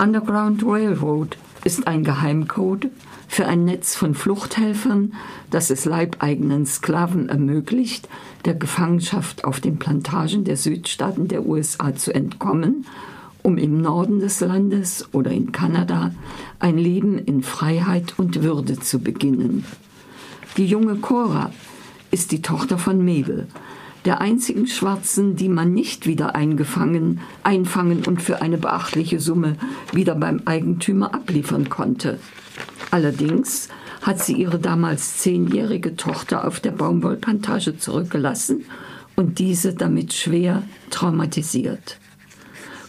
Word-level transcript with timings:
Underground 0.00 0.64
Railroad 0.64 1.36
ist 1.62 1.86
ein 1.86 2.04
Geheimcode 2.04 2.88
für 3.28 3.46
ein 3.46 3.66
Netz 3.66 3.94
von 3.94 4.14
Fluchthelfern, 4.14 5.12
das 5.50 5.68
es 5.68 5.84
leibeigenen 5.84 6.64
Sklaven 6.64 7.28
ermöglicht, 7.28 8.08
der 8.46 8.54
Gefangenschaft 8.54 9.44
auf 9.44 9.60
den 9.60 9.78
Plantagen 9.78 10.44
der 10.44 10.56
Südstaaten 10.56 11.28
der 11.28 11.44
USA 11.44 11.94
zu 11.94 12.14
entkommen, 12.14 12.86
um 13.42 13.58
im 13.58 13.82
Norden 13.82 14.20
des 14.20 14.40
Landes 14.40 15.06
oder 15.12 15.32
in 15.32 15.52
Kanada 15.52 16.14
ein 16.60 16.78
Leben 16.78 17.18
in 17.18 17.42
Freiheit 17.42 18.14
und 18.16 18.42
Würde 18.42 18.80
zu 18.80 19.00
beginnen. 19.00 19.66
Die 20.56 20.66
junge 20.66 20.96
Cora 20.96 21.52
ist 22.10 22.32
die 22.32 22.40
Tochter 22.40 22.78
von 22.78 23.04
Mabel, 23.04 23.48
der 24.04 24.20
einzigen 24.20 24.66
Schwarzen, 24.66 25.36
die 25.36 25.48
man 25.48 25.72
nicht 25.72 26.06
wieder 26.06 26.34
eingefangen, 26.34 27.20
einfangen 27.42 28.04
und 28.04 28.22
für 28.22 28.42
eine 28.42 28.58
beachtliche 28.58 29.20
Summe 29.20 29.56
wieder 29.92 30.14
beim 30.14 30.42
Eigentümer 30.46 31.14
abliefern 31.14 31.68
konnte. 31.68 32.18
Allerdings 32.90 33.68
hat 34.02 34.20
sie 34.20 34.34
ihre 34.34 34.58
damals 34.58 35.18
zehnjährige 35.18 35.96
Tochter 35.96 36.46
auf 36.46 36.60
der 36.60 36.72
Baumwollplantage 36.72 37.76
zurückgelassen 37.76 38.64
und 39.16 39.38
diese 39.38 39.74
damit 39.74 40.14
schwer 40.14 40.62
traumatisiert. 40.88 41.98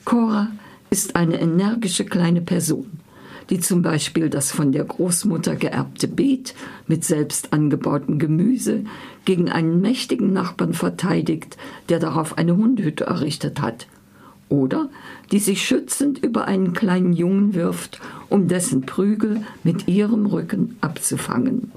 Cora 0.06 0.48
ist 0.90 1.16
eine 1.16 1.40
energische 1.40 2.06
kleine 2.06 2.42
Person, 2.42 3.01
die 3.50 3.60
zum 3.60 3.82
Beispiel 3.82 4.30
das 4.30 4.52
von 4.52 4.72
der 4.72 4.84
Großmutter 4.84 5.56
geerbte 5.56 6.08
Beet 6.08 6.54
mit 6.88 7.04
selbst 7.04 7.54
angebautem 7.54 8.20
Gemüse 8.20 8.84
gegen 9.26 9.50
einen 9.50 9.82
mächtigen 9.82 10.32
Nachbarn 10.34 10.74
verteidigt, 10.74 11.58
der 11.90 12.00
darauf 12.00 12.38
eine 12.38 12.56
Hundehütte 12.56 13.06
errichtet 13.06 13.62
hat 13.62 13.88
oder 14.52 14.90
die 15.32 15.40
sich 15.40 15.66
schützend 15.66 16.20
über 16.20 16.46
einen 16.46 16.74
kleinen 16.74 17.14
Jungen 17.14 17.56
wirft, 17.56 18.02
um 18.30 18.48
dessen 18.48 18.82
Prügel 18.82 19.42
mit 19.64 19.88
ihrem 19.88 20.26
Rücken 20.26 20.78
abzufangen. 20.82 21.72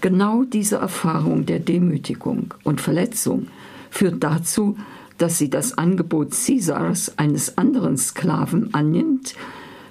Genau 0.00 0.44
diese 0.44 0.76
Erfahrung 0.76 1.44
der 1.46 1.58
Demütigung 1.58 2.54
und 2.62 2.80
Verletzung 2.80 3.48
führt 3.90 4.22
dazu, 4.22 4.76
dass 5.18 5.38
sie 5.38 5.50
das 5.50 5.76
Angebot 5.76 6.30
Caesars, 6.30 7.18
eines 7.18 7.58
anderen 7.58 7.96
Sklaven, 7.96 8.72
annimmt, 8.72 9.34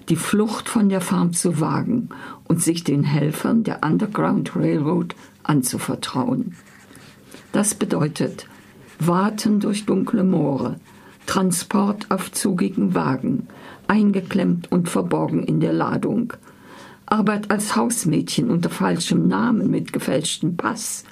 die 0.09 0.15
Flucht 0.15 0.69
von 0.69 0.89
der 0.89 1.01
Farm 1.01 1.33
zu 1.33 1.59
wagen 1.59 2.09
und 2.47 2.61
sich 2.61 2.83
den 2.83 3.03
Helfern 3.03 3.63
der 3.63 3.83
Underground 3.83 4.55
Railroad 4.55 5.15
anzuvertrauen. 5.43 6.55
Das 7.51 7.75
bedeutet 7.75 8.47
Warten 8.99 9.59
durch 9.59 9.85
dunkle 9.85 10.23
Moore, 10.23 10.79
Transport 11.25 12.09
auf 12.09 12.31
zugigen 12.31 12.95
Wagen, 12.95 13.47
eingeklemmt 13.87 14.71
und 14.71 14.89
verborgen 14.89 15.43
in 15.43 15.59
der 15.59 15.73
Ladung, 15.73 16.33
Arbeit 17.05 17.51
als 17.51 17.75
Hausmädchen 17.75 18.49
unter 18.49 18.69
falschem 18.69 19.27
Namen 19.27 19.69
mit 19.69 19.93
gefälschtem 19.93 20.57
Pass, 20.57 21.03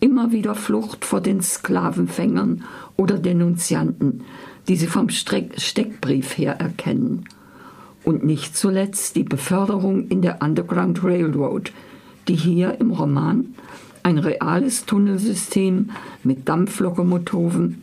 immer 0.00 0.32
wieder 0.32 0.54
Flucht 0.54 1.04
vor 1.04 1.20
den 1.20 1.42
Sklavenfängern 1.42 2.64
oder 2.96 3.18
Denunzianten, 3.18 4.22
die 4.68 4.76
sie 4.76 4.86
vom 4.86 5.08
Steckbrief 5.08 6.38
her 6.38 6.60
erkennen. 6.60 7.24
Und 8.04 8.24
nicht 8.24 8.56
zuletzt 8.56 9.16
die 9.16 9.24
Beförderung 9.24 10.08
in 10.08 10.20
der 10.20 10.42
Underground 10.42 11.02
Railroad, 11.02 11.72
die 12.28 12.34
hier 12.34 12.78
im 12.80 12.90
Roman 12.90 13.54
ein 14.02 14.18
reales 14.18 14.84
Tunnelsystem 14.84 15.90
mit 16.22 16.48
Dampflokomotiven, 16.48 17.82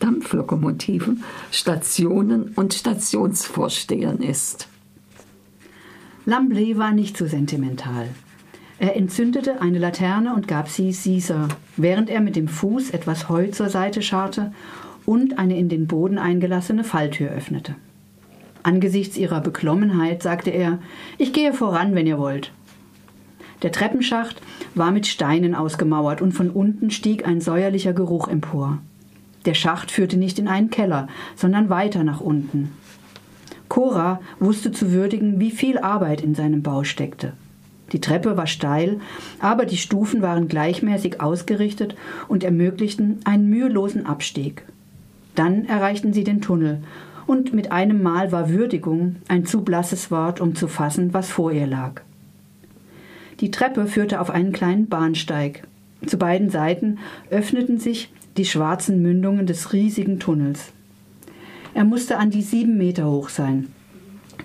Dampflokomotiven, 0.00 1.22
Stationen 1.50 2.52
und 2.56 2.74
Stationsvorstehern 2.74 4.18
ist. 4.18 4.68
Lambley 6.26 6.76
war 6.76 6.92
nicht 6.92 7.16
so 7.16 7.26
sentimental. 7.26 8.08
Er 8.80 8.96
entzündete 8.96 9.60
eine 9.60 9.78
Laterne 9.78 10.34
und 10.34 10.46
gab 10.46 10.68
sie 10.68 10.92
Caesar, 10.92 11.48
während 11.76 12.10
er 12.10 12.20
mit 12.20 12.36
dem 12.36 12.48
Fuß 12.48 12.90
etwas 12.90 13.28
Heu 13.28 13.48
zur 13.48 13.68
Seite 13.68 14.02
scharrte 14.02 14.52
und 15.06 15.38
eine 15.38 15.58
in 15.58 15.68
den 15.68 15.86
Boden 15.86 16.18
eingelassene 16.18 16.84
Falltür 16.84 17.30
öffnete. 17.30 17.74
Angesichts 18.62 19.16
ihrer 19.16 19.40
Beklommenheit 19.40 20.22
sagte 20.22 20.50
er, 20.50 20.78
ich 21.16 21.32
gehe 21.32 21.52
voran, 21.52 21.94
wenn 21.94 22.06
ihr 22.06 22.18
wollt. 22.18 22.52
Der 23.62 23.72
Treppenschacht 23.72 24.40
war 24.74 24.90
mit 24.90 25.06
Steinen 25.06 25.54
ausgemauert 25.54 26.22
und 26.22 26.32
von 26.32 26.50
unten 26.50 26.90
stieg 26.90 27.26
ein 27.26 27.40
säuerlicher 27.40 27.92
Geruch 27.92 28.28
empor. 28.28 28.78
Der 29.46 29.54
Schacht 29.54 29.90
führte 29.90 30.16
nicht 30.16 30.38
in 30.38 30.48
einen 30.48 30.70
Keller, 30.70 31.08
sondern 31.34 31.70
weiter 31.70 32.04
nach 32.04 32.20
unten. 32.20 32.72
Cora 33.68 34.20
wusste 34.38 34.72
zu 34.72 34.92
würdigen, 34.92 35.40
wie 35.40 35.50
viel 35.50 35.78
Arbeit 35.78 36.20
in 36.20 36.34
seinem 36.34 36.62
Bau 36.62 36.84
steckte. 36.84 37.32
Die 37.92 38.00
Treppe 38.00 38.36
war 38.36 38.46
steil, 38.46 39.00
aber 39.40 39.64
die 39.64 39.76
Stufen 39.76 40.20
waren 40.20 40.48
gleichmäßig 40.48 41.20
ausgerichtet 41.20 41.96
und 42.28 42.44
ermöglichten 42.44 43.20
einen 43.24 43.48
mühelosen 43.48 44.06
Abstieg. 44.06 44.64
Dann 45.34 45.64
erreichten 45.66 46.12
sie 46.12 46.24
den 46.24 46.40
Tunnel, 46.40 46.82
und 47.28 47.52
mit 47.52 47.70
einem 47.70 48.02
Mal 48.02 48.32
war 48.32 48.48
Würdigung 48.48 49.16
ein 49.28 49.44
zu 49.44 49.62
blasses 49.62 50.10
Wort, 50.10 50.40
um 50.40 50.54
zu 50.54 50.66
fassen, 50.66 51.12
was 51.12 51.30
vor 51.30 51.52
ihr 51.52 51.66
lag. 51.66 52.00
Die 53.40 53.50
Treppe 53.50 53.86
führte 53.86 54.20
auf 54.20 54.30
einen 54.30 54.52
kleinen 54.52 54.88
Bahnsteig. 54.88 55.68
Zu 56.06 56.16
beiden 56.16 56.48
Seiten 56.48 56.98
öffneten 57.28 57.78
sich 57.78 58.10
die 58.38 58.46
schwarzen 58.46 59.02
Mündungen 59.02 59.46
des 59.46 59.74
riesigen 59.74 60.18
Tunnels. 60.18 60.72
Er 61.74 61.84
musste 61.84 62.16
an 62.16 62.30
die 62.30 62.42
sieben 62.42 62.78
Meter 62.78 63.10
hoch 63.10 63.28
sein. 63.28 63.68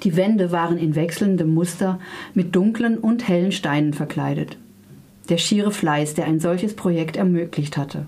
Die 0.03 0.17
Wände 0.17 0.51
waren 0.51 0.77
in 0.77 0.95
wechselndem 0.95 1.53
Muster 1.53 1.99
mit 2.33 2.53
dunklen 2.53 2.97
und 2.97 3.27
hellen 3.27 3.53
Steinen 3.53 3.93
verkleidet. 3.93 4.57
Der 5.29 5.37
schiere 5.37 5.71
Fleiß, 5.71 6.15
der 6.15 6.25
ein 6.25 6.41
solches 6.41 6.75
Projekt 6.75 7.15
ermöglicht 7.15 7.77
hatte. 7.77 8.07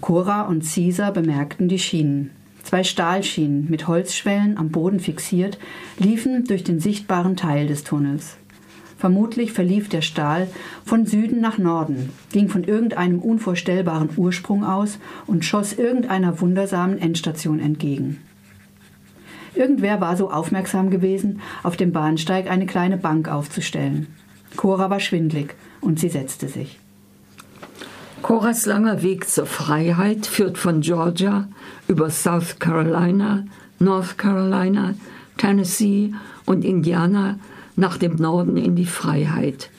Cora 0.00 0.42
und 0.42 0.62
Caesar 0.62 1.12
bemerkten 1.12 1.68
die 1.68 1.80
Schienen. 1.80 2.30
Zwei 2.62 2.84
Stahlschienen 2.84 3.68
mit 3.68 3.88
Holzschwellen 3.88 4.56
am 4.56 4.70
Boden 4.70 5.00
fixiert 5.00 5.58
liefen 5.98 6.44
durch 6.44 6.64
den 6.64 6.80
sichtbaren 6.80 7.36
Teil 7.36 7.66
des 7.66 7.84
Tunnels. 7.84 8.36
Vermutlich 8.96 9.52
verlief 9.52 9.88
der 9.88 10.00
Stahl 10.00 10.46
von 10.84 11.06
Süden 11.06 11.40
nach 11.40 11.58
Norden, 11.58 12.10
ging 12.30 12.48
von 12.48 12.62
irgendeinem 12.62 13.18
unvorstellbaren 13.18 14.10
Ursprung 14.16 14.64
aus 14.64 15.00
und 15.26 15.44
schoss 15.44 15.72
irgendeiner 15.72 16.40
wundersamen 16.40 16.98
Endstation 16.98 17.58
entgegen. 17.58 18.20
Irgendwer 19.54 20.00
war 20.00 20.16
so 20.16 20.30
aufmerksam 20.30 20.90
gewesen, 20.90 21.40
auf 21.64 21.76
dem 21.76 21.92
Bahnsteig 21.92 22.48
eine 22.48 22.66
kleine 22.66 22.96
Bank 22.96 23.28
aufzustellen. 23.28 24.06
Cora 24.56 24.88
war 24.88 25.00
schwindlig 25.00 25.54
und 25.80 25.98
sie 25.98 26.08
setzte 26.08 26.48
sich. 26.48 26.78
Coras 28.22 28.66
langer 28.66 29.02
Weg 29.02 29.28
zur 29.28 29.46
Freiheit 29.46 30.26
führt 30.26 30.56
von 30.56 30.80
Georgia 30.80 31.48
über 31.88 32.08
South 32.08 32.60
Carolina, 32.60 33.44
North 33.80 34.16
Carolina, 34.16 34.94
Tennessee 35.38 36.14
und 36.46 36.64
Indiana 36.64 37.40
nach 37.74 37.98
dem 37.98 38.14
Norden 38.14 38.56
in 38.56 38.76
die 38.76 38.86
Freiheit, 38.86 39.70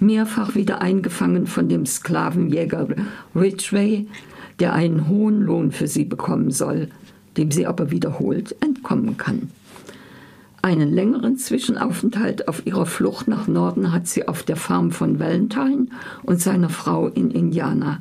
mehrfach 0.00 0.56
wieder 0.56 0.82
eingefangen 0.82 1.46
von 1.46 1.68
dem 1.68 1.86
Sklavenjäger 1.86 2.88
Ridgway, 3.36 4.08
der 4.58 4.72
einen 4.72 5.06
hohen 5.06 5.42
Lohn 5.42 5.70
für 5.70 5.86
sie 5.86 6.04
bekommen 6.04 6.50
soll, 6.50 6.88
dem 7.36 7.52
sie 7.52 7.68
aber 7.68 7.92
wiederholt 7.92 8.56
entkommen 8.60 9.16
kann. 9.16 9.52
Einen 10.64 10.92
längeren 10.92 11.38
Zwischenaufenthalt 11.38 12.46
auf 12.46 12.64
ihrer 12.66 12.86
Flucht 12.86 13.26
nach 13.26 13.48
Norden 13.48 13.90
hat 13.90 14.06
sie 14.06 14.28
auf 14.28 14.44
der 14.44 14.54
Farm 14.54 14.92
von 14.92 15.18
Valentine 15.18 15.88
und 16.22 16.40
seiner 16.40 16.68
Frau 16.68 17.08
in 17.08 17.32
Indiana. 17.32 18.00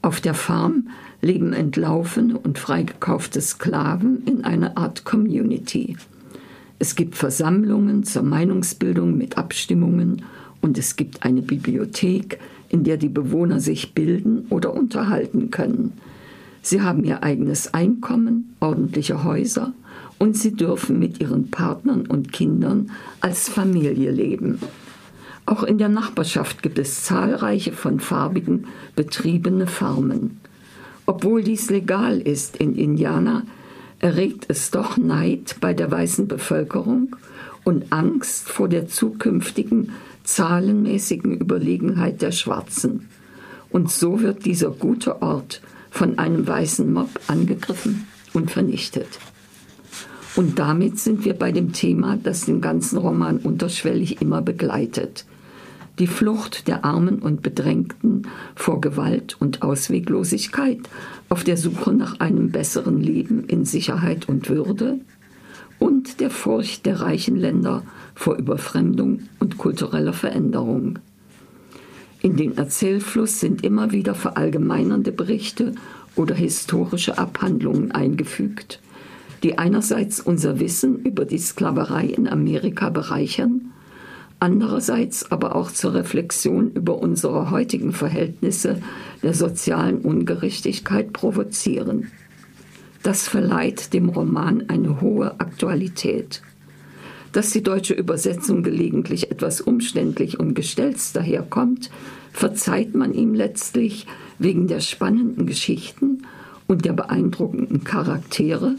Auf 0.00 0.20
der 0.20 0.34
Farm 0.34 0.88
leben 1.20 1.52
entlaufene 1.52 2.38
und 2.38 2.60
freigekaufte 2.60 3.40
Sklaven 3.40 4.22
in 4.24 4.44
einer 4.44 4.78
Art 4.78 5.04
Community. 5.04 5.96
Es 6.78 6.94
gibt 6.94 7.16
Versammlungen 7.16 8.04
zur 8.04 8.22
Meinungsbildung 8.22 9.18
mit 9.18 9.36
Abstimmungen 9.36 10.22
und 10.60 10.78
es 10.78 10.94
gibt 10.94 11.24
eine 11.24 11.42
Bibliothek, 11.42 12.38
in 12.68 12.84
der 12.84 12.98
die 12.98 13.08
Bewohner 13.08 13.58
sich 13.58 13.94
bilden 13.94 14.46
oder 14.48 14.74
unterhalten 14.74 15.50
können. 15.50 15.92
Sie 16.62 16.82
haben 16.82 17.02
ihr 17.02 17.24
eigenes 17.24 17.74
Einkommen, 17.74 18.54
ordentliche 18.60 19.24
Häuser 19.24 19.72
und 20.18 20.36
sie 20.36 20.54
dürfen 20.54 20.98
mit 20.98 21.20
ihren 21.20 21.50
Partnern 21.50 22.06
und 22.06 22.32
Kindern 22.32 22.90
als 23.20 23.48
Familie 23.48 24.10
leben. 24.10 24.60
Auch 25.46 25.62
in 25.62 25.78
der 25.78 25.88
Nachbarschaft 25.88 26.62
gibt 26.62 26.78
es 26.78 27.04
zahlreiche 27.04 27.72
von 27.72 28.00
Farbigen 28.00 28.66
betriebene 28.96 29.66
Farmen. 29.66 30.40
Obwohl 31.06 31.42
dies 31.42 31.68
legal 31.68 32.20
ist 32.20 32.56
in 32.56 32.74
Indiana, 32.74 33.42
erregt 33.98 34.46
es 34.48 34.70
doch 34.70 34.96
Neid 34.96 35.56
bei 35.60 35.74
der 35.74 35.90
weißen 35.90 36.28
Bevölkerung 36.28 37.16
und 37.64 37.92
Angst 37.92 38.48
vor 38.48 38.68
der 38.68 38.88
zukünftigen 38.88 39.92
zahlenmäßigen 40.24 41.38
Überlegenheit 41.38 42.22
der 42.22 42.32
Schwarzen. 42.32 43.08
Und 43.70 43.90
so 43.90 44.20
wird 44.20 44.46
dieser 44.46 44.70
gute 44.70 45.20
Ort 45.20 45.60
von 45.90 46.18
einem 46.18 46.46
weißen 46.46 46.90
Mob 46.90 47.10
angegriffen 47.26 48.06
und 48.32 48.50
vernichtet. 48.50 49.08
Und 50.36 50.58
damit 50.58 50.98
sind 50.98 51.24
wir 51.24 51.34
bei 51.34 51.52
dem 51.52 51.72
Thema, 51.72 52.18
das 52.20 52.44
den 52.44 52.60
ganzen 52.60 52.98
Roman 52.98 53.38
unterschwellig 53.38 54.20
immer 54.20 54.42
begleitet. 54.42 55.26
Die 56.00 56.08
Flucht 56.08 56.66
der 56.66 56.84
Armen 56.84 57.20
und 57.20 57.42
Bedrängten 57.42 58.26
vor 58.56 58.80
Gewalt 58.80 59.36
und 59.38 59.62
Ausweglosigkeit 59.62 60.80
auf 61.28 61.44
der 61.44 61.56
Suche 61.56 61.92
nach 61.92 62.18
einem 62.18 62.50
besseren 62.50 63.00
Leben 63.00 63.44
in 63.44 63.64
Sicherheit 63.64 64.28
und 64.28 64.48
Würde 64.48 64.98
und 65.78 66.18
der 66.18 66.30
Furcht 66.30 66.84
der 66.84 67.00
reichen 67.00 67.36
Länder 67.36 67.84
vor 68.16 68.34
Überfremdung 68.34 69.20
und 69.38 69.56
kultureller 69.56 70.12
Veränderung. 70.12 70.98
In 72.20 72.36
den 72.36 72.56
Erzählfluss 72.56 73.38
sind 73.38 73.62
immer 73.62 73.92
wieder 73.92 74.14
verallgemeinernde 74.14 75.12
Berichte 75.12 75.74
oder 76.16 76.34
historische 76.34 77.18
Abhandlungen 77.18 77.92
eingefügt, 77.92 78.80
die 79.42 79.58
einerseits 79.58 80.20
unser 80.20 80.60
Wissen 80.60 81.00
über 81.04 81.24
die 81.24 81.38
Sklaverei 81.38 82.06
in 82.06 82.28
Amerika 82.28 82.90
bereichern, 82.90 83.72
andererseits 84.40 85.30
aber 85.30 85.56
auch 85.56 85.70
zur 85.70 85.94
Reflexion 85.94 86.72
über 86.72 86.98
unsere 86.98 87.50
heutigen 87.50 87.92
Verhältnisse 87.92 88.80
der 89.22 89.34
sozialen 89.34 89.98
Ungerechtigkeit 90.00 91.12
provozieren. 91.12 92.10
Das 93.02 93.28
verleiht 93.28 93.92
dem 93.92 94.08
Roman 94.08 94.64
eine 94.68 95.00
hohe 95.00 95.38
Aktualität. 95.40 96.42
Dass 97.32 97.50
die 97.50 97.62
deutsche 97.62 97.94
Übersetzung 97.94 98.62
gelegentlich 98.62 99.30
etwas 99.30 99.60
umständlich 99.60 100.38
und 100.38 100.54
gestelzt 100.54 101.16
daherkommt, 101.16 101.90
verzeiht 102.32 102.94
man 102.94 103.12
ihm 103.12 103.34
letztlich 103.34 104.06
wegen 104.38 104.68
der 104.68 104.80
spannenden 104.80 105.46
Geschichten 105.46 106.22
und 106.66 106.84
der 106.84 106.92
beeindruckenden 106.92 107.84
Charaktere 107.84 108.76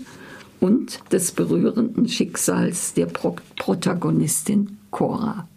und 0.65 1.00
des 1.12 1.31
berührenden 1.31 2.07
Schicksals 2.07 2.95
der 2.95 3.06
Pro 3.06 3.35
Protagonistin 3.59 4.79
Cora. 4.89 5.47